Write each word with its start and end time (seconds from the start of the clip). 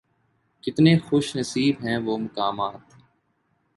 کتنے 0.63 0.97
خوش 0.99 1.35
نصیب 1.35 1.75
ہیں 1.83 1.97
وہ 1.97 2.17
مقامات 2.17 2.85